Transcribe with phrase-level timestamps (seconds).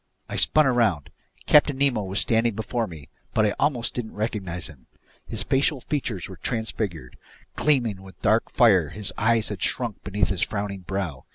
[0.27, 1.11] I spun around.
[1.45, 4.87] Captain Nemo was standing before me, but I almost didn't recognize him.
[5.27, 7.19] His facial features were transfigured.
[7.55, 11.25] Gleaming with dark fire, his eyes had shrunk beneath his frowning brow.